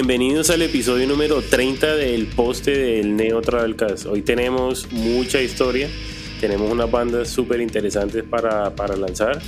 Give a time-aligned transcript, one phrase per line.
[0.00, 4.06] Bienvenidos al episodio número 30 del poste del Neo Travelcast.
[4.06, 5.88] Hoy tenemos mucha historia,
[6.40, 9.42] tenemos unas bandas súper interesantes para, para lanzar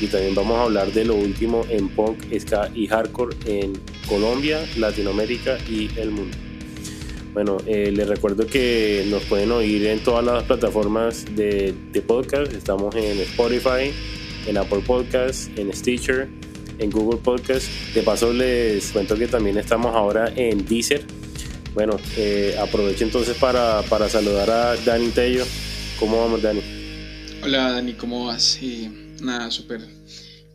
[0.00, 3.72] y también vamos a hablar de lo último en punk, ska y hardcore en
[4.08, 6.36] Colombia, Latinoamérica y el mundo.
[7.34, 12.52] Bueno, eh, les recuerdo que nos pueden oír en todas las plataformas de, de podcast.
[12.52, 13.92] Estamos en Spotify,
[14.46, 16.28] en Apple Podcasts, en Stitcher,
[16.78, 17.68] en Google Podcast.
[17.94, 21.04] De paso les cuento que también estamos ahora en Deezer.
[21.74, 25.44] Bueno, eh, aprovecho entonces para, para, saludar a Dani Tello.
[26.00, 26.62] ¿Cómo vamos, Dani?
[27.42, 28.62] Hola, Dani, ¿cómo vas?
[28.62, 28.88] Y
[29.20, 29.82] nada, súper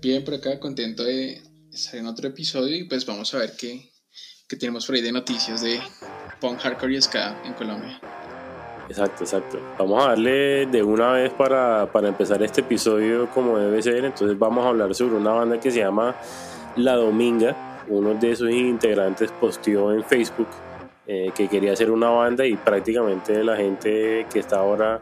[0.02, 3.91] bien por acá, contento de estar en otro episodio y pues vamos a ver qué,
[4.47, 5.80] qué tenemos por ahí de noticias de
[6.39, 8.02] punk, hardcore y ska en Colombia.
[8.91, 9.58] Exacto, exacto.
[9.80, 14.04] Vamos a darle de una vez para, para, empezar este episodio como debe ser.
[14.04, 16.14] Entonces vamos a hablar sobre una banda que se llama
[16.75, 17.86] La Dominga.
[17.88, 20.48] Uno de sus integrantes posteó en Facebook
[21.08, 25.00] eh, que quería hacer una banda y prácticamente la gente que está ahora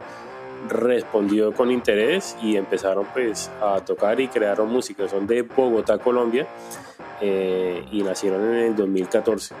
[0.68, 5.08] respondió con interés y empezaron pues a tocar y crearon música.
[5.08, 6.46] Son de Bogotá, Colombia
[7.20, 9.56] eh, y nacieron en el 2014.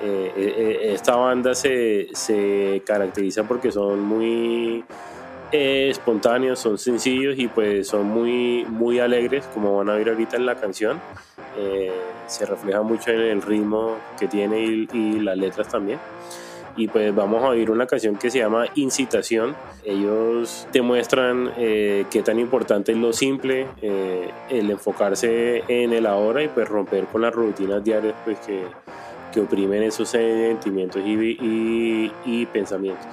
[0.00, 4.84] Eh, eh, esta banda se, se, caracteriza porque son muy
[5.50, 10.36] eh, espontáneos, son sencillos y pues son muy, muy alegres, como van a ver ahorita
[10.36, 11.00] en la canción.
[11.56, 11.90] Eh,
[12.26, 15.98] se refleja mucho en el ritmo que tiene y, y, las letras también.
[16.76, 19.56] Y pues vamos a oír una canción que se llama Incitación.
[19.84, 26.48] Ellos demuestran eh, qué tan importante es lo simple, el enfocarse en el ahora y
[26.48, 28.64] pues romper con las rutinas diarias pues que
[29.32, 33.06] que oprimen esos sentimientos y, y, y, pensamientos.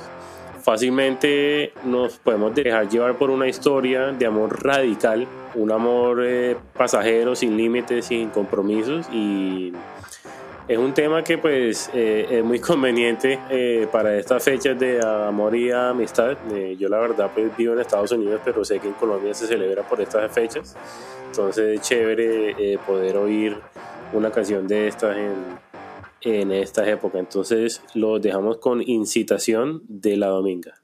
[0.62, 7.36] Fácilmente nos podemos dejar llevar por una historia de amor radical, un amor eh, pasajero,
[7.36, 9.74] sin límites, sin compromisos y
[10.68, 15.56] es un tema que pues eh, es muy conveniente eh, para estas fechas de amor
[15.56, 16.38] y amistad.
[16.52, 19.46] Eh, yo la verdad pues vivo en Estados Unidos, pero sé que en Colombia se
[19.46, 20.76] celebra por estas fechas.
[21.28, 23.58] Entonces es chévere poder oír
[24.14, 25.34] una canción de estas en,
[26.26, 27.20] en esta época.
[27.20, 30.82] Entonces lo dejamos con incitación de la dominga.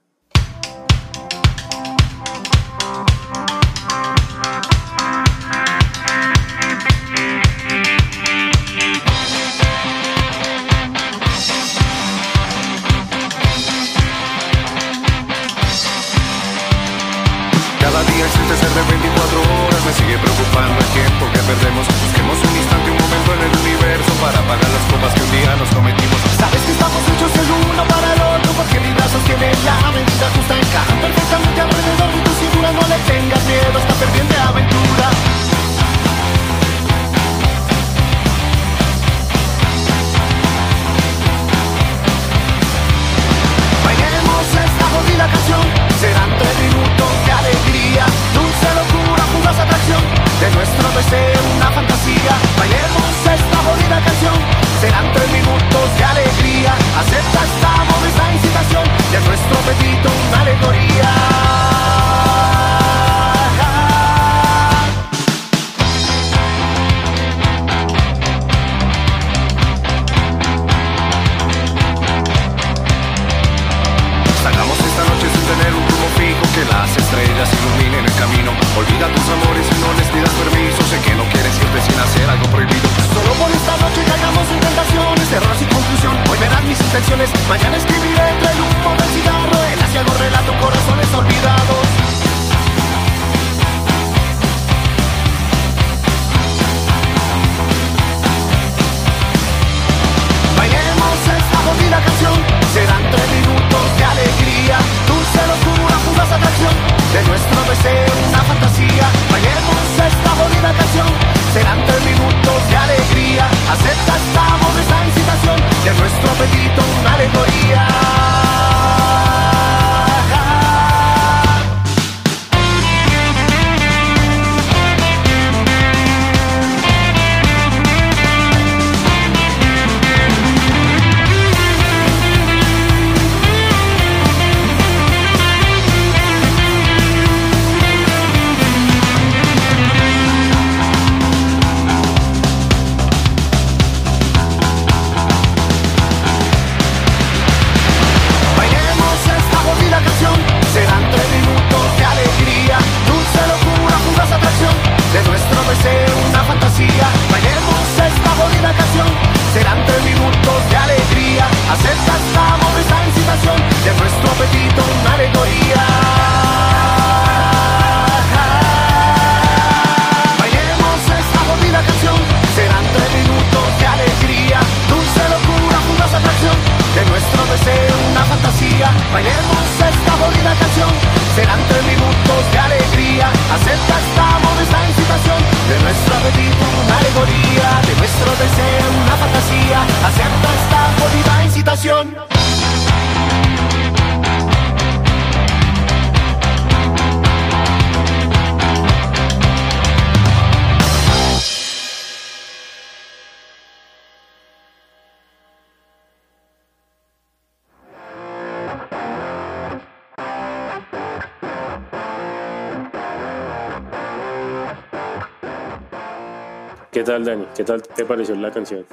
[217.12, 217.46] Tal, Dani?
[217.54, 218.86] ¿Qué tal te pareció la canción?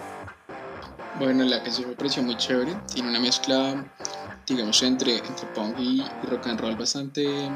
[1.19, 2.75] Bueno, la canción me pareció muy chévere.
[2.93, 3.81] Tiene una mezcla,
[4.45, 7.49] digamos, entre, entre punk y rock and roll bastante,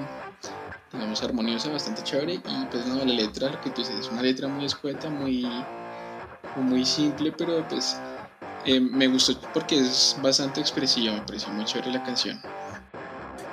[0.94, 2.36] digamos, armoniosa, bastante chévere.
[2.36, 5.45] Y pues no, la letra, que tú dices, es una letra muy escueta, muy,
[6.56, 7.98] muy simple, pero pues
[8.65, 11.13] eh, me gustó porque es bastante expresiva.
[11.13, 12.42] Me pareció muy chévere la canción.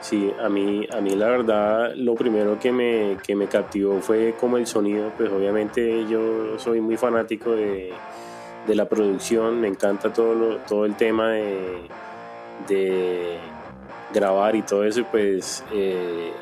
[0.00, 4.34] Sí, a mí, a mí la verdad lo primero que me, que me captivó fue
[4.40, 7.92] como el sonido, pues obviamente yo soy muy fanático de,
[8.66, 11.82] de la producción, me encanta todo, lo, todo el tema de,
[12.66, 13.36] de
[14.12, 15.00] grabar y todo eso.
[15.00, 16.32] Y pues eh,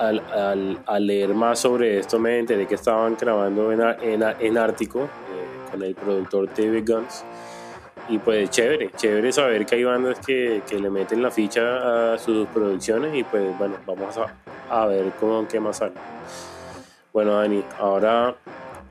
[0.00, 4.58] al, al, al, leer más sobre esto me enteré que estaban grabando en, en, en
[4.58, 7.24] Ártico eh, con el productor David Guns
[8.08, 12.18] y pues chévere, chévere saber que hay bandas que, que, le meten la ficha a
[12.18, 14.34] sus producciones y pues bueno, vamos a,
[14.70, 15.94] a ver cómo qué más sale.
[17.12, 18.34] Bueno Dani, ahora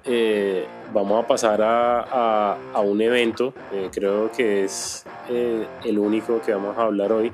[0.04, 6.42] eh, vamos a pasar a, a, un evento, eh, creo que es eh, el único
[6.42, 7.32] que vamos a hablar hoy,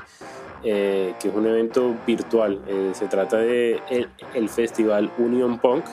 [0.64, 2.62] que es un evento virtual,
[2.94, 3.80] se trata de
[4.36, 5.84] el Festival Union Punk,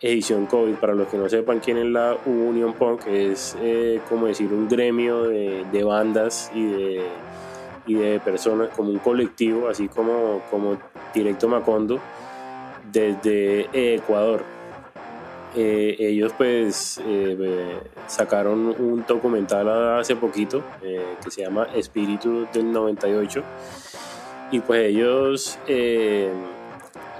[0.00, 0.74] edición COVID.
[0.74, 4.68] Para los que no sepan quién es la Union Punk, es eh, como decir un
[4.68, 7.02] gremio de, bandas y de,
[7.86, 10.76] y de personas, como un colectivo, así como, como
[11.14, 12.00] Directo Macondo,
[12.92, 14.56] desde Ecuador.
[15.58, 22.70] Eh, ellos pues eh, sacaron un documental hace poquito eh, que se llama Espíritu del
[22.70, 23.42] 98
[24.50, 25.58] y pues ellos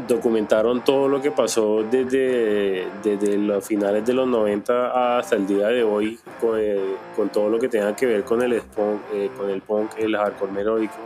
[0.07, 5.69] documentaron todo lo que pasó desde, desde los finales de los 90 hasta el día
[5.69, 6.79] de hoy con, eh,
[7.15, 10.17] con todo lo que tenga que ver con el punk, eh, con el punk, el
[10.17, 10.97] hardcore melódico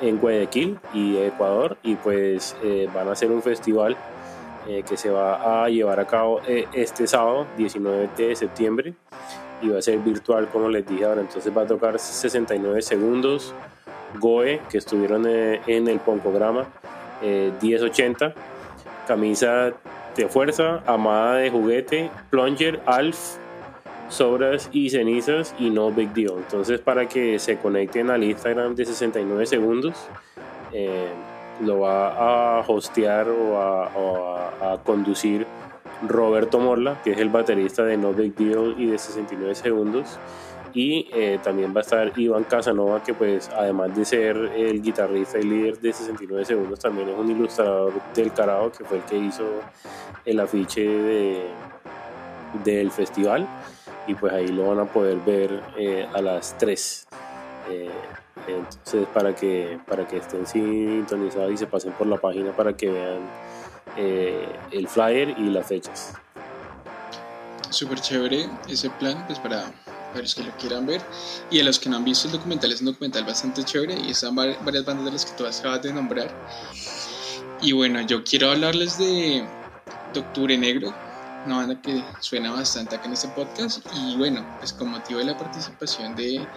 [0.00, 1.76] en Guayaquil y Ecuador.
[1.82, 3.96] Y pues eh, van a hacer un festival
[4.84, 6.40] que se va a llevar a cabo
[6.72, 8.94] este sábado 19 de septiembre.
[9.62, 11.20] Y va a ser virtual como les dije ahora.
[11.20, 13.54] Entonces va a tocar 69 segundos.
[14.18, 16.66] Goe que estuvieron en el Poncograma
[17.22, 18.34] eh, 1080,
[19.06, 19.72] camisa
[20.16, 23.36] de fuerza, amada de juguete, plunger, alf,
[24.08, 26.34] sobras y cenizas y no big deal.
[26.38, 29.94] Entonces para que se conecten al Instagram de 69 segundos,
[30.72, 31.08] eh,
[31.60, 35.46] lo va a hostear o a conducir
[36.02, 40.18] Roberto Morla, que es el baterista de No Big Deal y de 69 segundos
[40.76, 45.38] y eh, también va a estar Iván Casanova que pues además de ser el guitarrista
[45.38, 49.16] y líder de 69 segundos también es un ilustrador del carajo que fue el que
[49.16, 49.44] hizo
[50.26, 51.46] el afiche de,
[52.62, 53.48] del festival.
[54.06, 57.08] Y pues ahí lo van a poder ver eh, a las 3
[57.70, 57.90] eh,
[58.46, 62.90] entonces para que para que estén sintonizados y se pasen por la página para que
[62.90, 63.20] vean
[63.96, 66.12] eh, el flyer y las fechas.
[67.70, 69.72] Súper chévere ese plan pues para
[70.16, 71.02] para los que lo quieran ver.
[71.50, 74.12] Y a los que no han visto el documental, es un documental bastante chévere y
[74.12, 76.34] están varias bandas de las que tú acabas de nombrar.
[77.60, 79.46] Y bueno, yo quiero hablarles de,
[80.14, 80.94] de Octubre Negro,
[81.44, 83.80] una banda que suena bastante acá en este podcast.
[83.94, 86.48] Y bueno, pues con motivo de la participación de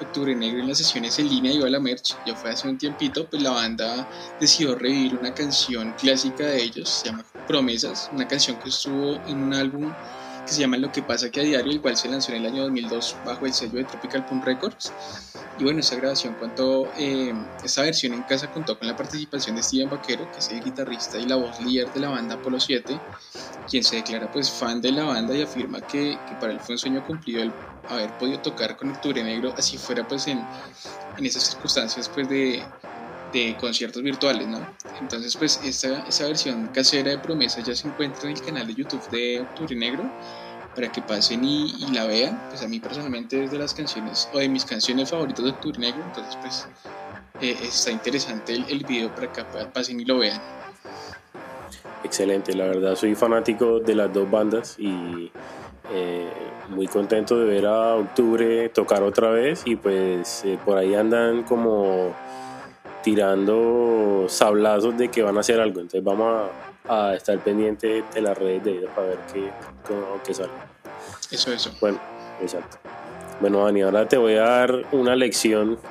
[0.00, 2.78] Octubre Negro en las sesiones en línea y a la merch, ya fue hace un
[2.78, 4.08] tiempito, pues la banda
[4.40, 9.40] decidió revivir una canción clásica de ellos, se llama Promesas, una canción que estuvo en
[9.40, 9.94] un álbum
[10.44, 12.52] que se llama Lo que pasa que a diario, el cual se lanzó en el
[12.52, 14.92] año 2002 bajo el sello de Tropical Punk Records.
[15.58, 17.32] Y bueno, esta grabación contó, eh,
[17.62, 21.18] esta versión en casa contó con la participación de Steven Vaquero, que es el guitarrista
[21.18, 22.98] y la voz líder de la banda Apolo 7,
[23.68, 26.74] quien se declara pues fan de la banda y afirma que, que para él fue
[26.74, 27.52] un sueño cumplido el
[27.88, 30.44] haber podido tocar con Octubre Negro, así fuera pues en,
[31.16, 32.62] en esas circunstancias pues de,
[33.34, 34.66] de conciertos virtuales, ¿no?
[35.00, 38.74] Entonces, pues esta, esta versión casera de promesa ya se encuentra en el canal de
[38.74, 40.04] YouTube de Octubre Negro
[40.74, 42.40] para que pasen y, la vean.
[42.48, 45.78] Pues a mí personalmente es de las canciones o de mis canciones favoritas de Octubre
[45.78, 46.68] Negro, entonces pues
[47.40, 50.40] eh, está interesante el, el, video para que pasen y lo vean.
[52.04, 55.30] Excelente, la verdad soy fanático de las dos bandas y
[55.92, 56.30] eh,
[56.68, 61.42] muy contento de ver a Octubre tocar otra vez y pues eh, por ahí andan
[61.42, 62.14] como
[63.04, 65.80] tirando sablazos de que van a hacer algo.
[65.80, 66.48] Entonces vamos
[66.88, 69.48] a, a estar pendiente de las redes de ellos para ver qué,
[70.24, 70.50] qué sale.
[71.30, 71.70] Eso, eso.
[71.80, 71.98] Bueno,
[72.42, 72.78] exacto.
[73.40, 75.78] Bueno, Dani, ahora te voy a dar una lección.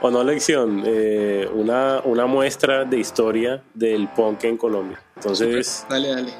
[0.00, 5.00] o no lección, eh, una, una muestra de historia del punk en Colombia.
[5.16, 6.32] Entonces, Dale, dale.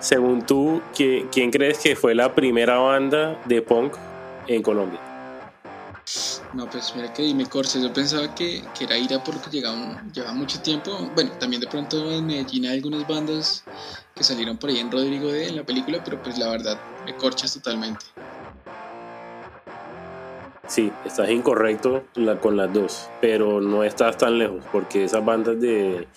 [0.00, 3.92] según tú, ¿qui- ¿quién crees que fue la primera banda de punk
[4.46, 4.98] en Colombia?
[6.56, 9.76] No, pues mira que dime Corses, yo pensaba que, que era Ira porque llegaba,
[10.10, 11.10] llevaba mucho tiempo.
[11.12, 13.62] Bueno, también de pronto en Medellín hay algunas bandas
[14.14, 17.14] que salieron por ahí en Rodrigo D en la película, pero pues la verdad me
[17.14, 18.06] corchas totalmente.
[20.66, 25.60] Sí, estás incorrecto la- con las dos, pero no estás tan lejos, porque esas bandas
[25.60, 26.08] de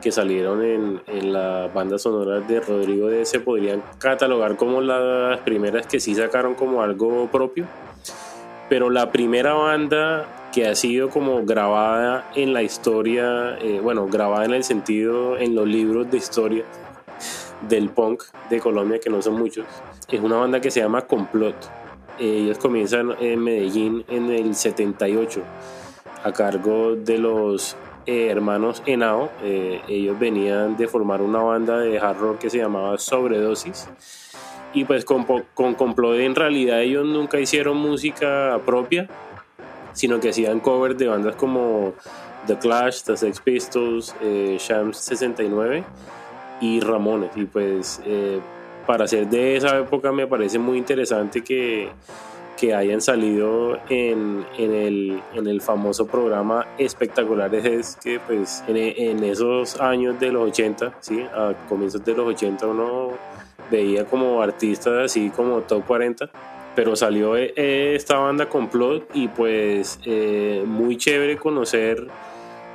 [0.00, 2.04] que salieron en, en las bandas
[2.46, 7.68] de Rodrigo D se podrían catalogar como las primeras que sí sacaron como algo propio,
[8.68, 14.44] pero la primera banda que ha sido como grabada en la historia, eh, bueno, grabada
[14.44, 16.64] en el sentido, en los libros de historia
[17.68, 19.66] del punk de Colombia, que no son muchos,
[20.08, 21.56] es una banda que se llama Complot.
[22.18, 25.42] Ellos comienzan en Medellín en el 78
[26.24, 29.30] a cargo de los eh, hermanos Henao.
[29.42, 33.88] Eh, ellos venían de formar una banda de hard rock que se llamaba Sobredosis.
[34.74, 39.08] Y pues con, con Complot en realidad ellos nunca hicieron música propia,
[39.92, 41.94] sino que hacían covers de bandas como
[42.46, 45.84] The Clash, The Sex Pistols, eh, Shams 69
[46.60, 47.30] y Ramones.
[47.36, 48.40] Y pues eh,
[48.86, 51.90] para ser de esa época me parece muy interesante que,
[52.58, 58.76] que hayan salido en, en, el, en el famoso programa Espectaculares es que pues en,
[58.76, 61.20] en esos años de los 80, ¿sí?
[61.34, 63.10] a comienzos de los 80 uno
[63.70, 66.30] veía como artistas así como top 40
[66.74, 72.06] pero salió eh, esta banda Complot y pues eh, muy chévere conocer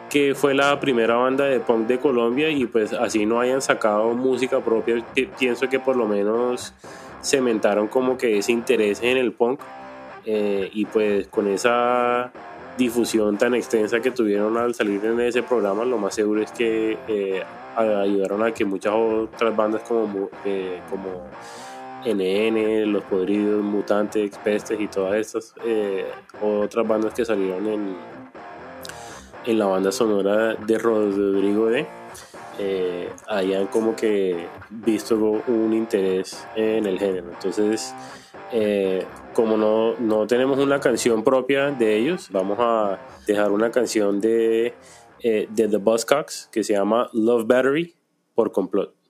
[0.09, 4.09] que fue la primera banda de punk de Colombia y pues así no hayan sacado
[4.13, 6.73] música propia, pi- pienso que por lo menos
[7.23, 9.61] cementaron como que ese interés en el punk
[10.25, 12.31] eh, y pues con esa
[12.77, 16.97] difusión tan extensa que tuvieron al salir en ese programa, lo más seguro es que
[17.07, 17.41] eh,
[17.75, 21.23] ayudaron a que muchas otras bandas como, eh, como
[22.05, 26.05] NN, Los Podridos, Mutantes, Pestes y todas estas eh,
[26.41, 27.95] otras bandas que salieron en,
[29.45, 31.85] en la banda sonora de Rodrigo D
[32.59, 35.15] eh, hayan como que visto
[35.47, 37.29] un interés en el género.
[37.31, 37.93] Entonces,
[38.51, 39.03] eh,
[39.33, 44.75] como no, no tenemos una canción propia de ellos, vamos a dejar una canción de,
[45.23, 47.95] eh, de The Buzzcocks que se llama Love Battery
[48.35, 49.02] por complot.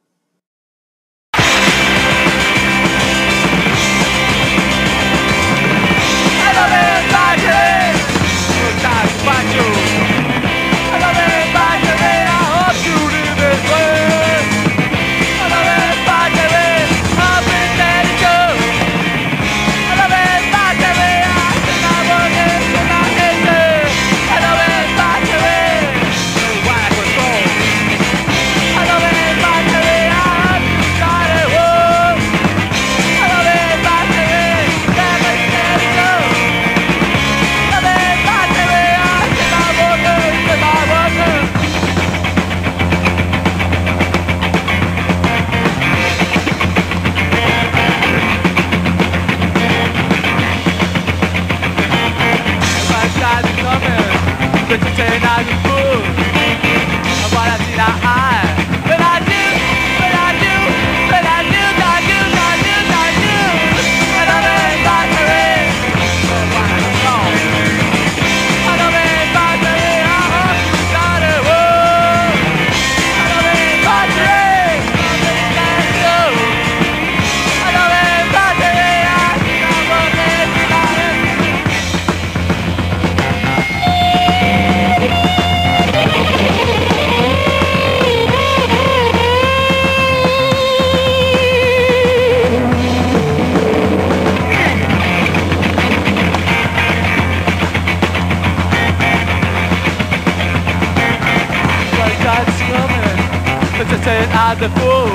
[104.59, 105.09] the fool.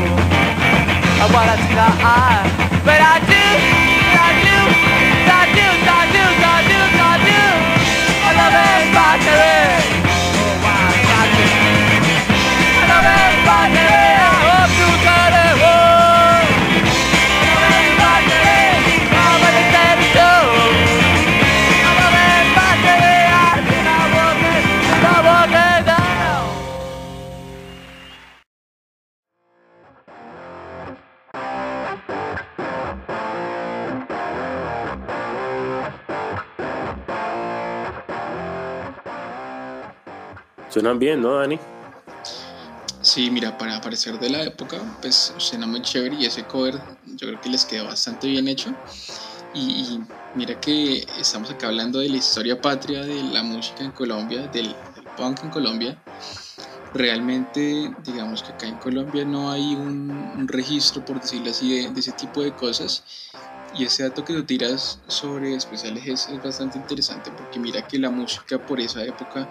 [1.20, 2.27] I wanna see the I.
[40.78, 41.58] Suenan bien, ¿no, Dani?
[43.02, 47.26] Sí, mira, para aparecer de la época, pues suena muy chévere y ese cover yo
[47.26, 48.70] creo que les quedó bastante bien hecho.
[49.52, 49.98] Y,
[50.34, 54.76] mira que estamos acá hablando de la historia patria de la música en Colombia, del,
[55.16, 55.98] punk en Colombia.
[56.94, 62.12] Realmente, digamos que acá en Colombia no hay un, registro, por decirlo así, de ese
[62.12, 63.02] tipo de cosas.
[63.76, 67.98] Y ese dato que tú tiras sobre especiales es, es, bastante interesante porque mira que
[67.98, 69.48] la música por esa época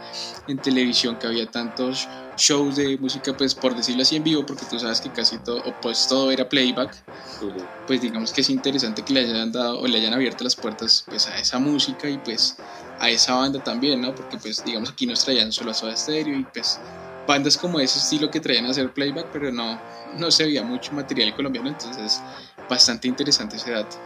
[0.47, 4.65] en televisión que había tantos shows de música pues por decirlo así en vivo porque
[4.69, 6.95] tú sabes que casi todo o pues todo era playback
[7.41, 7.67] uh -huh.
[7.85, 11.03] pues digamos que es interesante que le hayan dado o le hayan abierto las puertas
[11.07, 12.57] pues a esa música y pues
[12.99, 16.37] a esa banda también no porque pues digamos aquí nos traían solo a Soda Stereo
[16.37, 16.79] y pues
[17.27, 19.79] bandas como ese estilo que traían a hacer playback pero no
[20.15, 22.21] no se veía mucho material colombiano entonces
[22.69, 23.97] bastante interesante ese dato.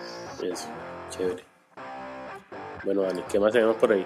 [0.42, 0.68] Eso,
[1.10, 1.44] chévere.
[2.84, 4.06] Bueno, Dani, ¿qué más tenemos por ahí?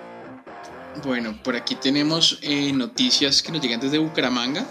[1.03, 4.65] Bueno, por aquí tenemos eh, noticias que nos llegan desde Bucaramanga.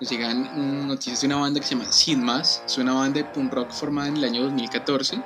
[0.00, 2.62] Nos llegan noticias de una banda que se llama Sin Más.
[2.64, 5.20] Es una banda de punk rock formada en el año 2014,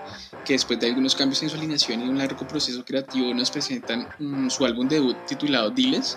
[0.47, 4.09] que después de algunos cambios en su alineación y un largo proceso creativo nos presentan
[4.19, 6.17] um, su álbum debut titulado Diles.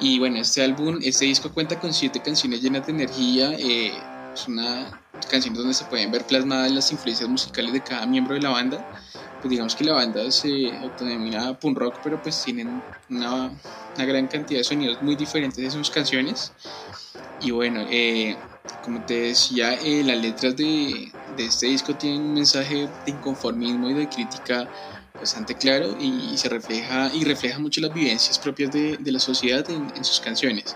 [0.00, 3.52] Y bueno, este álbum, este disco cuenta con siete canciones llenas de energía.
[3.52, 3.92] Eh,
[4.34, 8.40] es una canción donde se pueden ver plasmadas las influencias musicales de cada miembro de
[8.40, 8.84] la banda.
[9.40, 13.50] Pues digamos que la banda se autodenomina punk rock, pero pues tienen una,
[13.94, 16.52] una gran cantidad de sonidos muy diferentes de sus canciones.
[17.40, 18.36] Y bueno, eh,
[18.82, 23.90] como te decía, eh, las letras de, de, este disco tienen un mensaje de inconformismo
[23.90, 24.68] y de crítica
[25.14, 29.68] bastante claro y, se refleja y refleja mucho las vivencias propias de, de la sociedad
[29.70, 30.74] en, en sus canciones.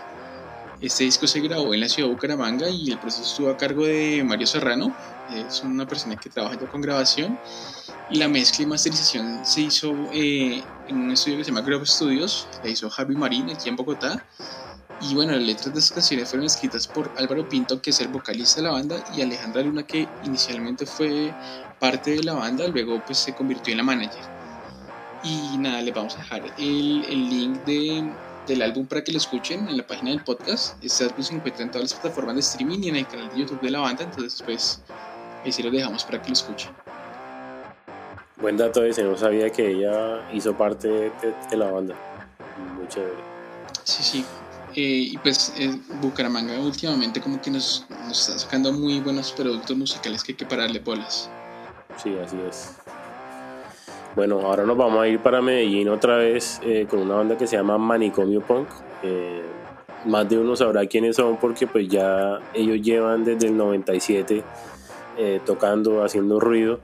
[0.81, 3.85] Este disco se grabó en la ciudad de Bucaramanga y el proceso estuvo a cargo
[3.85, 4.95] de Mario Serrano,
[5.35, 7.37] es una persona que trabaja ya con grabación.
[8.09, 11.85] Y la mezcla y masterización se hizo eh, en un estudio que se llama Grove
[11.85, 14.25] Studios, la hizo Harvey Marín aquí en Bogotá.
[15.01, 18.07] Y bueno, las letras de estas canciones fueron escritas por Álvaro Pinto, que es el
[18.07, 21.33] vocalista de la banda, y Alejandra Luna, que inicialmente fue
[21.77, 24.23] parte de la banda, luego pues se convirtió en la manager.
[25.23, 28.11] Y nada, les vamos a dejar el, el link de,
[28.49, 30.83] del álbum para que lo escuchen en la página del podcast.
[30.83, 33.39] Este álbum se encuentra en todas las plataformas de streaming y en el canal de
[33.39, 34.81] YouTube de la banda, entonces pues
[35.45, 36.71] ahí sí lo dejamos para que lo escuchen.
[38.41, 41.11] Buen dato ese, no sabía que ella hizo parte de,
[41.49, 41.95] de la banda.
[42.75, 43.13] Muy chévere.
[43.83, 44.25] Sí, sí.
[44.75, 49.75] Eh, y pues eh, Bucaramanga últimamente como que nos, nos está sacando muy buenos productos
[49.75, 51.29] musicales que hay que pararle bolas.
[52.01, 52.75] Sí, así es.
[54.15, 57.45] Bueno, ahora nos vamos a ir para Medellín otra vez eh, con una banda que
[57.45, 58.67] se llama Manicomio Punk.
[59.03, 59.43] Eh,
[60.05, 64.43] más de uno sabrá quiénes son porque pues ya ellos llevan desde el 97
[65.17, 66.79] eh, tocando, haciendo ruido,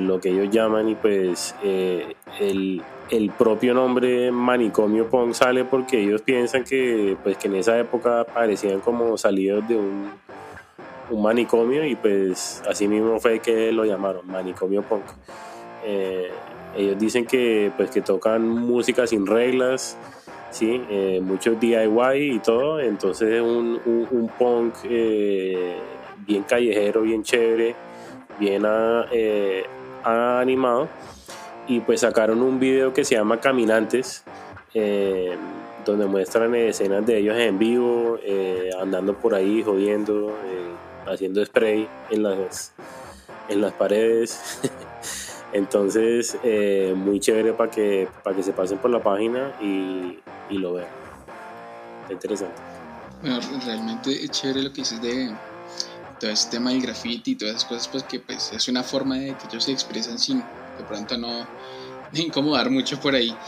[0.00, 6.22] lo que ellos llaman y pues el, el, propio nombre Manicomio Punk sale porque ellos
[6.22, 10.08] piensan que pues que en esa época parecían como salidos de un,
[11.10, 15.04] un manicomio y pues así mismo fue que lo llamaron Manicomio Punk.
[15.84, 16.30] Eh,
[16.76, 19.96] ellos dicen que pues que tocan música sin reglas
[20.50, 25.76] sí eh, mucho DIY y todo entonces un, un, un punk eh,
[26.26, 27.74] bien callejero bien chévere
[28.38, 29.64] bien a, eh,
[30.04, 30.88] animado.
[31.66, 34.24] Y pues sacaron un video que se llama Caminantes
[35.84, 38.18] donde muestran escenas de ellos en vivo
[38.80, 40.32] andando por ahí jodiendo
[41.06, 42.72] haciendo spray en las
[43.48, 44.60] en las paredes
[45.52, 50.58] Entonces, eh, muy chévere para que, para que se pasen por la página y, y
[50.58, 50.88] lo vean.
[52.02, 52.60] Está interesante.
[53.20, 55.36] Bueno, realmente es chévere lo que dices de
[56.18, 59.16] todo este tema del graffiti y todas esas cosas, pues que pues, es una forma
[59.16, 60.38] de que ellos se expresan sin
[60.76, 61.48] de pronto no
[62.12, 63.40] incomodar mucho por ahí.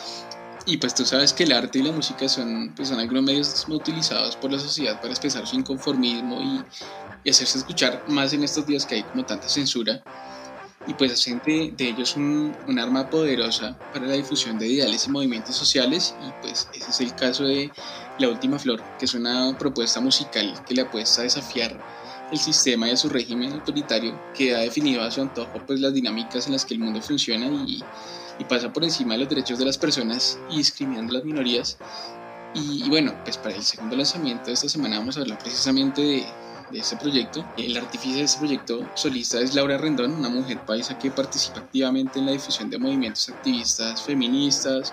[0.67, 3.65] Y pues tú sabes que el arte y la música son, pues, son algunos medios
[3.69, 6.67] utilizados por la sociedad para expresar su inconformismo y,
[7.25, 10.07] y hacerse escuchar más en estos días que hay como tanta censura
[10.87, 15.11] y pues hacen de, de ellos un, arma poderosa para la difusión de ideales y
[15.11, 17.71] movimientos sociales y pues ese es el caso de
[18.19, 21.79] La Última Flor, que es una propuesta musical que le apuesta a desafiar
[22.33, 25.93] el sistema y a su régimen autoritario que ha definido a su antojo pues las
[25.93, 27.83] dinámicas en las que el mundo funciona y,
[28.39, 31.77] y pasa por encima de los derechos de las personas y discriminando a las minorías.
[32.55, 36.03] Y, y bueno, pues para el segundo lanzamiento de esta semana vamos a hablar precisamente
[36.03, 36.27] de,
[36.71, 37.45] de este proyecto.
[37.57, 42.19] El artífice de este proyecto solista es Laura Rendón, una mujer paisa que participa activamente
[42.19, 44.93] en la difusión de movimientos activistas feministas,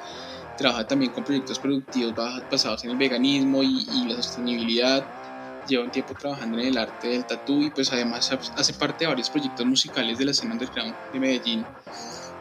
[0.58, 2.14] trabaja también con proyectos productivos
[2.50, 5.06] basados en el veganismo y, y la sostenibilidad,
[5.68, 9.10] lleva un tiempo trabajando en el arte del tatú y pues además hace parte de
[9.10, 11.66] varios proyectos musicales de la escena underground de Medellín.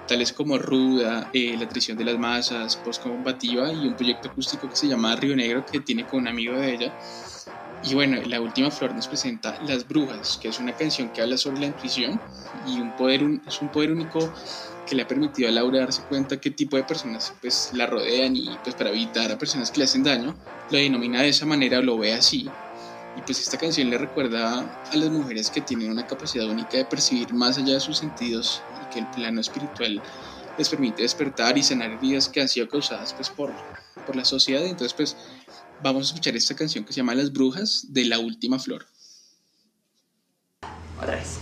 [0.06, 4.76] tales como Ruda, eh, La traición de las masas, Postcombativa y un proyecto acústico que
[4.76, 6.94] se llama Río Negro que tiene con un amigo de ella.
[7.82, 11.36] Y bueno, la última flor nos presenta Las Brujas, que es una canción que habla
[11.36, 12.20] sobre la intuición
[12.66, 14.32] y un poder, es un poder único
[14.86, 18.36] que le ha permitido a Laura darse cuenta qué tipo de personas pues la rodean
[18.36, 20.36] y pues para evitar a personas que le hacen daño,
[20.70, 22.48] lo denomina de esa manera o lo ve así.
[23.16, 26.84] Y pues esta canción le recuerda a las mujeres que tienen una capacidad única de
[26.84, 30.02] percibir más allá de sus sentidos y que el plano espiritual
[30.56, 33.52] les permite despertar y sanar heridas que han sido causadas pues por,
[34.04, 34.64] por la sociedad.
[34.64, 35.16] Entonces pues
[35.82, 38.86] vamos a escuchar esta canción que se llama Las Brujas de la Última Flor.
[40.98, 41.38] Otra vez.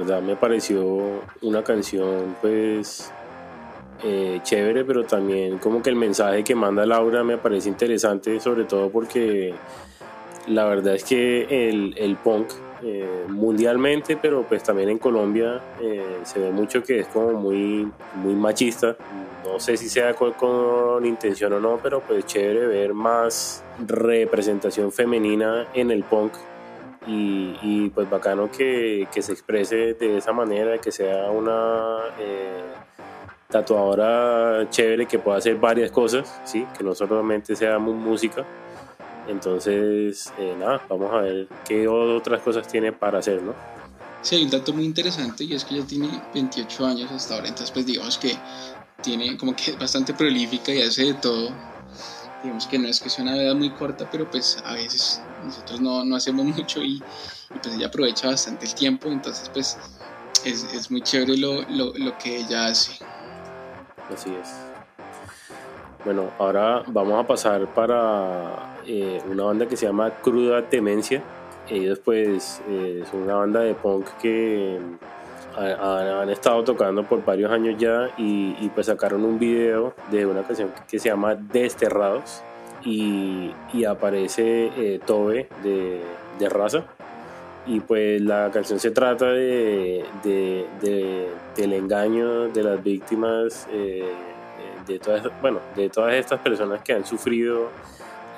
[0.00, 3.12] Verdad me pareció una canción pues
[4.02, 8.64] eh, chévere, pero también como que el mensaje que manda Laura me parece interesante, sobre
[8.64, 9.54] todo porque
[10.46, 12.48] la verdad es que el, punk
[12.82, 17.86] eh, mundialmente, pero pues también en Colombia eh, se ve mucho que es como muy,
[18.14, 18.96] muy machista.
[19.44, 24.92] No sé si sea con, con intención o no, pero pues chévere ver más representación
[24.92, 26.32] femenina en el punk
[27.06, 32.62] y, y, pues bacano que, que, se exprese de esa manera, que sea una eh,
[33.48, 36.66] tatuadora chévere que pueda hacer varias cosas, ¿sí?
[36.76, 38.44] que no solamente sea música.
[39.28, 43.54] Entonces, eh, nada, vamos a ver qué otras cosas tiene para hacer, ¿no?
[44.22, 47.48] Sí, hay un dato muy interesante y es que ella tiene 28 años hasta ahora,
[47.48, 48.36] entonces pues digamos que
[49.02, 51.50] tiene como que es bastante prolífica y hace de todo.
[52.42, 55.80] Digamos que no es que sea una edad muy corta, pero pues a veces nosotros
[55.80, 57.02] no, no hacemos mucho y,
[57.54, 59.78] y, pues ella aprovecha bastante el tiempo, entonces pues
[60.44, 62.92] es, es muy chévere lo, lo, lo, que ella hace.
[64.12, 64.48] Así es.
[66.04, 71.22] Bueno, ahora vamos a pasar para eh, una banda que se llama Cruda Temencia.
[71.68, 74.78] Ellos pues eh, son una banda de punk que
[75.56, 80.26] han, han estado tocando por varios años ya y, y, pues sacaron un video de
[80.26, 82.42] una canción que se llama Desterrados
[82.84, 86.00] y, y aparece eh, Tobe de,
[86.38, 86.84] de, Raza.
[87.66, 94.08] Y pues la canción se trata de, de, de del engaño de las víctimas eh,
[94.86, 97.68] de todas bueno de todas estas personas que han sufrido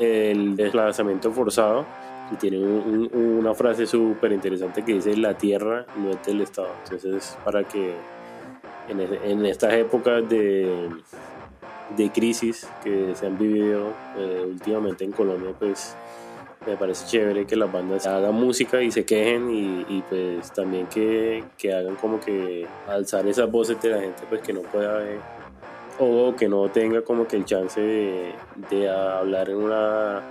[0.01, 1.87] el desplazamiento forzado
[2.33, 6.40] y tiene un, un, una frase súper interesante que dice la tierra no es del
[6.40, 7.95] Estado entonces para que
[8.88, 10.88] en, estas épocas de
[11.97, 15.95] de crisis que se han vivido eh, últimamente en Colombia, pues
[16.66, 21.45] me parece chévere que las bandas hagan música y se quejen y, pues también que,
[21.59, 25.18] que, hagan como que alzar esas voces de la gente pues que no pueda ver
[25.99, 28.33] o que no tenga como que el chance de,
[28.71, 30.23] de hablar en una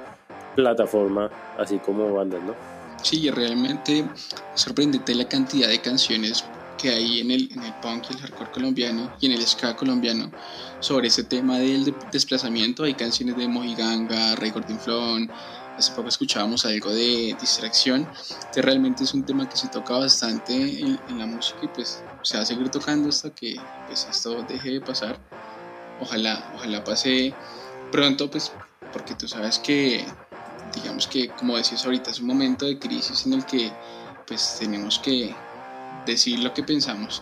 [0.54, 2.60] plataforma así como bandas, ¿no?
[3.04, 4.14] Sí, realmente
[4.54, 8.52] sorprendente la cantidad de canciones que hay en el, en el punk y el hardcore
[8.52, 10.36] colombiano y en el ska colombiano
[10.80, 12.84] sobre ese tema del de- desplazamiento.
[12.84, 15.32] Hay canciones de Mojiganga, Ray Gordon
[15.78, 18.12] hace poco escuchábamos algo de distracción,
[18.52, 22.06] que realmente es un tema que se toca bastante en, en la música y pues
[22.22, 25.20] se va a seguir tocando hasta que pues, esto deje de pasar.
[25.98, 27.40] Ojalá, ojalá pase
[27.90, 28.60] pronto, pues
[28.92, 30.18] porque tú sabes que,
[30.74, 33.72] digamos que, como decías ahorita, es un momento de crisis en el que
[34.28, 35.36] pues tenemos que
[36.06, 37.22] decir lo que pensamos.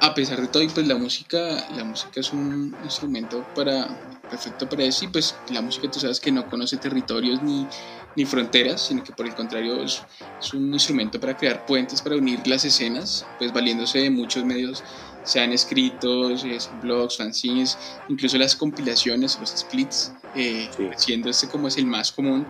[0.00, 1.38] A pesar de todo, y pues la música,
[1.76, 3.86] la música es un instrumento para,
[4.28, 7.68] perfecto para eso, y pues la música tú sabes que no conoce territorios ni,
[8.16, 10.02] ni fronteras, sino que por el contrario es,
[10.40, 14.82] es un instrumento para crear puentes, para unir las escenas, pues valiéndose de muchos medios,
[15.22, 20.88] sean escritos, eh, blogs, fanzines, incluso las compilaciones, los splits, eh, Sí.
[20.96, 22.46] siendo este como es el más común.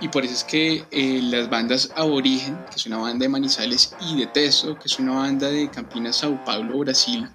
[0.00, 3.94] Y por eso es que eh, las bandas Aborigen, que es una banda de Manizales,
[4.00, 7.28] y de Teso, que es una banda de Campinas, Sao Paulo, Brasil,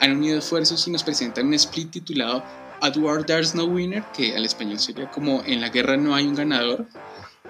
[0.00, 2.44] han unido esfuerzos y nos presentan un split titulado
[2.80, 6.26] At War There's No Winner, que al español sería como En la guerra no hay
[6.26, 6.86] un ganador,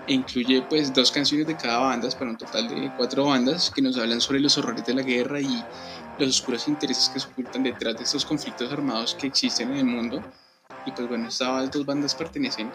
[0.06, 3.82] e incluye pues dos canciones de cada banda, para un total de cuatro bandas, que
[3.82, 5.64] nos hablan sobre los horrores de la guerra y
[6.18, 9.84] los oscuros intereses que se ocultan detrás de estos conflictos armados que existen en el
[9.84, 10.22] mundo.
[10.86, 12.70] Y pues bueno, estas dos bandas pertenecen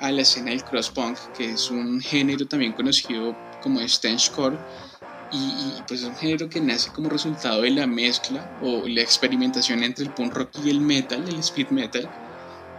[0.00, 4.56] a la escena del cross punk, que es un género también conocido como stangecore
[5.32, 9.00] y, y, pues es un género que nace como resultado de la mezcla o la
[9.00, 12.08] experimentación entre el punk rock y el metal, el speed metal.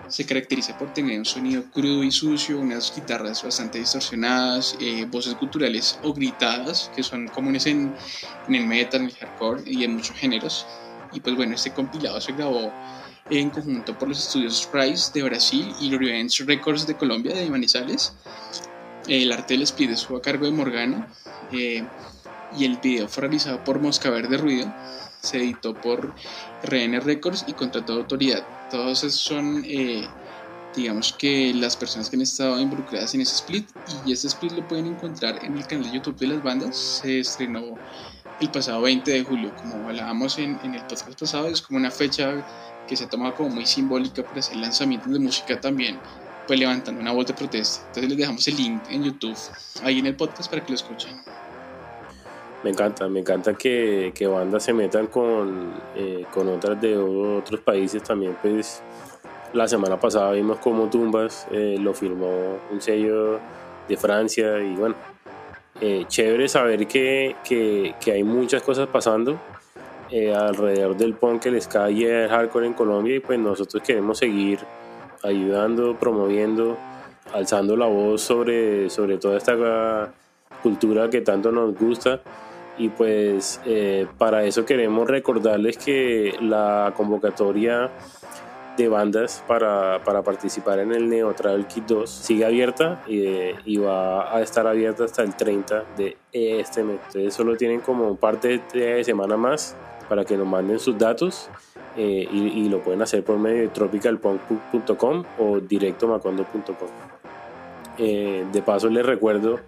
[0.08, 5.36] Se caracteriza por tener un sonido crudo y sucio, unas guitarras bastante distorsionadas, eh, voces
[5.40, 7.94] guturales o gritadas, que son comunes en,
[8.48, 10.66] en el metal, en el hardcore y en muchos géneros.
[11.12, 12.72] Y pues bueno, este compilado se grabó
[13.30, 18.14] en conjunto por los estudios Price de Brasil y Revenge Records de Colombia, de Manizales.
[19.08, 21.08] El arte del speed estuvo a cargo de Morgana
[21.52, 21.84] eh,
[22.58, 24.72] y el video fue realizado por Mosca Verde Ruido.
[25.26, 26.14] Se editó por
[26.64, 28.46] RN Records y contra toda autoridad.
[28.70, 30.08] Todos esos son, eh,
[30.76, 33.70] digamos que las personas que han estado involucradas en ese split
[34.06, 36.76] y este split lo pueden encontrar en el canal de YouTube de las bandas.
[36.76, 37.76] Se estrenó
[38.40, 41.92] el pasado 20 de julio, como hablábamos en, en el podcast pasado, es como una
[41.92, 42.46] fecha
[42.88, 46.00] que se ha tomado como muy simbólica para hacer lanzamientos de música también,
[46.48, 47.86] pues levantando una voz de protesta.
[47.88, 49.38] Entonces les dejamos el link en YouTube,
[49.84, 51.22] ahí en el podcast para que lo escuchen.
[52.66, 57.60] Me encanta, me encanta que, que bandas se metan con, eh, con otras de otros
[57.60, 58.36] países también.
[58.42, 58.82] Pues
[59.54, 63.40] la semana pasada vimos como Tumbas eh, lo firmó un sello
[63.88, 64.96] de Francia y bueno,
[65.80, 69.38] eh, chévere saber que, que, que hay muchas cosas pasando
[70.10, 74.18] eh, alrededor del punk, el ska y el hardcore en Colombia y pues nosotros queremos
[74.18, 74.58] seguir
[75.22, 76.80] ayudando, promoviendo,
[77.32, 80.12] alzando la voz sobre, sobre toda esta
[80.64, 82.22] cultura que tanto nos gusta
[82.78, 87.92] y pues eh, para eso queremos recordarles que la convocatoria
[88.78, 93.78] de bandas para, para participar en el Neo Travel Kit 2 sigue abierta eh, y
[93.78, 97.00] va a estar abierta hasta el 30 de este mes.
[97.08, 99.76] Entonces solo tienen como un par de, de semana más
[100.10, 101.50] para que nos manden sus datos
[101.98, 106.90] eh, y, y, lo pueden hacer por medio de tropicalpunk.com o directomacondo.com.
[107.98, 109.60] Eh, de paso les recuerdo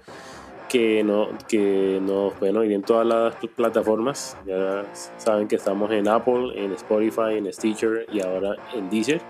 [0.68, 4.38] que, no, que nos pueden oír en todas las plataformas.
[4.46, 4.86] Ya
[5.18, 9.22] saben que estamos en Apple, en Spotify, en Stitcher y ahora en Deezer.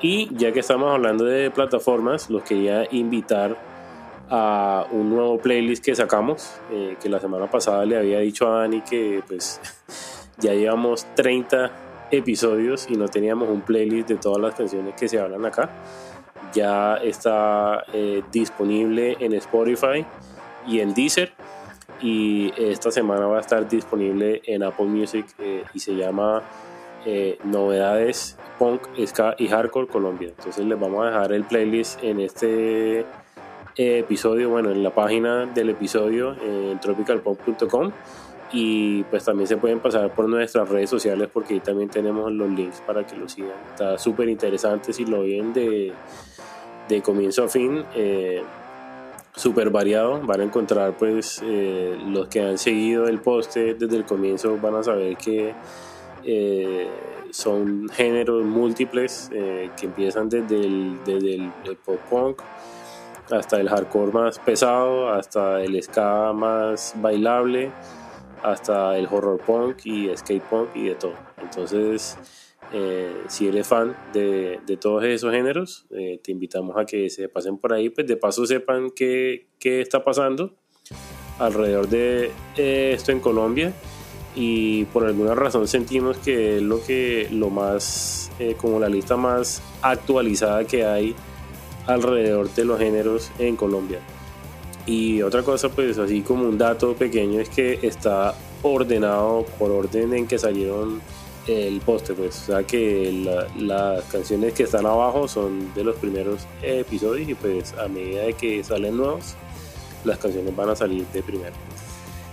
[0.00, 3.56] Y ya que estamos hablando de plataformas, los quería invitar
[4.30, 8.60] a un nuevo playlist que sacamos, eh, que la semana pasada le había dicho a
[8.60, 9.60] Dani que pues
[10.38, 11.70] ya llevamos 30
[12.10, 15.70] episodios y no teníamos un playlist de todas las canciones que se hablan acá.
[16.54, 20.06] Ya está eh, disponible en Spotify
[20.68, 21.32] y en Deezer
[22.00, 26.42] y esta semana va a estar disponible en Apple Music eh, y se llama
[27.04, 30.28] eh, Novedades Punk, Ska y Hardcore Colombia.
[30.28, 33.06] Entonces les vamos a dejar el playlist en este
[33.76, 37.92] episodio, bueno, en la página del episodio en tropicalpunk.com
[38.52, 42.50] y pues también se pueden pasar por nuestras redes sociales porque ahí también tenemos los
[42.50, 43.52] links para que lo sigan.
[43.70, 45.92] Está súper interesante si lo ven de,
[46.88, 47.84] de comienzo a fin.
[47.94, 48.42] Eh,
[49.34, 50.20] súper variado.
[50.22, 54.76] Van a encontrar, pues, eh, los que han seguido el poste desde el comienzo van
[54.76, 55.54] a saber que
[56.24, 56.88] eh,
[57.30, 62.42] son géneros múltiples eh, que empiezan desde el, desde el, pop punk
[63.30, 67.70] hasta el hardcore más pesado, hasta el ska más bailable,
[68.42, 71.14] hasta el horror punk y skate punk y de todo.
[71.36, 72.16] Entonces,
[72.72, 77.56] Eh, si eres fan de, todos esos géneros, eh, te invitamos a que se pasen
[77.56, 80.54] por ahí, pues de paso sepan qué, está pasando
[81.38, 83.72] alrededor de eh, esto en Colombia
[84.34, 89.60] y por alguna razón sentimos que es lo que lo más como la lista más
[89.82, 91.14] actualizada que hay
[91.86, 93.98] alrededor de los géneros en Colombia.
[94.86, 100.14] Y otra cosa, pues así como un dato pequeño, es que está ordenado por orden
[100.14, 101.00] en que salieron
[101.48, 105.96] el poste, pues, o sea que la- las canciones que están abajo son de los
[105.96, 109.34] primeros episodios y pues a medida de que salen nuevos,
[110.04, 111.54] las canciones van a salir de primero.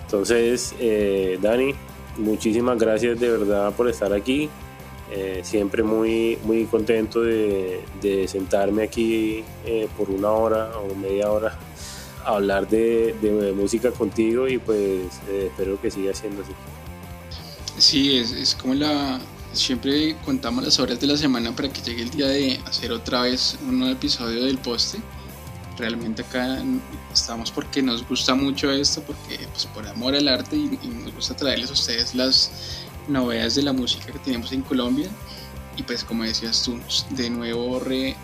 [0.04, 1.73] Entonces, eh, Dani,
[2.17, 4.49] muchísimas gracias de verdad por estar aquí.
[5.12, 11.32] Eh, siempre muy, muy contento de, de sentarme aquí eh, por una hora o media
[11.32, 11.58] hora
[12.25, 15.01] a hablar de, de música contigo y pues
[15.32, 16.51] espero que siga siendo así.
[17.77, 19.19] Sí, es, es como la...
[19.53, 23.21] Siempre contamos las horas de la semana para que llegue el día de hacer otra
[23.21, 24.99] vez un nuevo episodio del poste.
[25.77, 26.61] Realmente acá
[27.13, 31.35] estamos porque nos gusta mucho esto, porque pues por amor al arte y, nos gusta
[31.35, 32.51] traerles a ustedes las
[33.07, 35.09] novedades de la música que tenemos en Colombia.
[35.77, 36.77] Y pues como decías tú,
[37.11, 38.15] de nuevo re,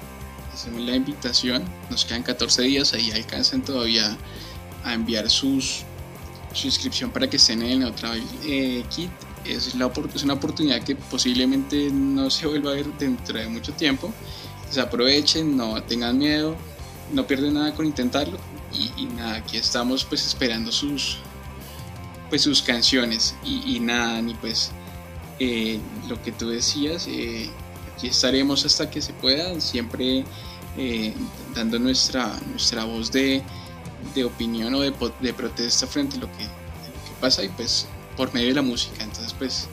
[0.54, 1.64] hacemos la invitación.
[1.90, 4.18] Nos quedan 14 días, ahí alcanzan todavía
[4.84, 5.84] a enviar sus,
[6.54, 9.12] su inscripción para que estén en el Neotravel eh, Kit.
[9.46, 13.74] Es, la, es una oportunidad que posiblemente no se vuelva a ver dentro de mucho
[13.74, 14.14] tiempo.
[14.80, 16.56] Aprovechen, no tengan miedo,
[17.12, 18.38] no pierden nada con intentarlo.
[18.74, 21.18] Y, nada, aquí estamos pues esperando sus,
[22.30, 23.36] pues, sus canciones.
[23.44, 24.72] Y, nada, ni pues
[25.40, 27.50] eh, lo que tú decías, eh,
[27.94, 30.24] aquí estaremos hasta que se pueda, siempre
[30.78, 31.14] eh,
[31.54, 33.44] dando nuestra, nuestra voz de,
[34.16, 37.50] de opinión o de, de protesta frente a lo que, a lo que pasa y
[37.50, 39.04] pues por medio de la música.
[39.04, 39.68] Entonces pues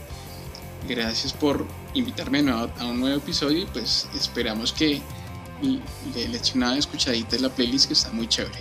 [0.89, 5.01] gracias por invitarme a un nuevo episodio y pues esperamos que
[5.63, 8.59] le, le eche una escuchadita de la playlist que está muy chévere.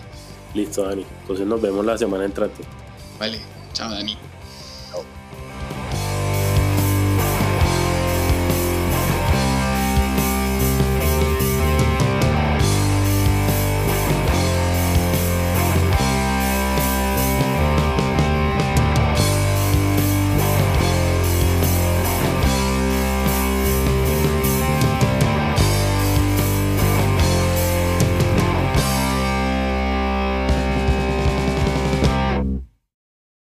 [0.53, 1.05] Listo, Dani.
[1.21, 2.63] Entonces nos vemos la semana entrante.
[3.19, 3.39] Vale,
[3.73, 4.17] chao Dani.